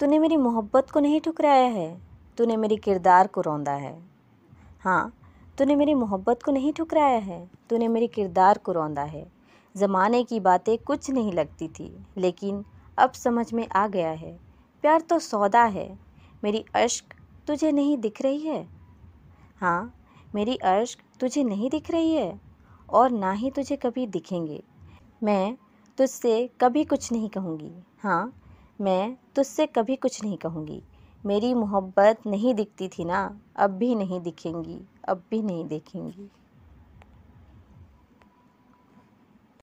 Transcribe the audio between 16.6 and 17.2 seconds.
अश्क